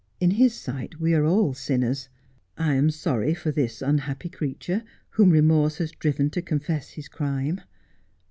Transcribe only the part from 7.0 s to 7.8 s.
crime.'